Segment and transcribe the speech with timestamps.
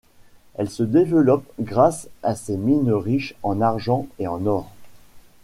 [0.55, 4.71] Elle se développe grâce à ses mines riches en argent et en or.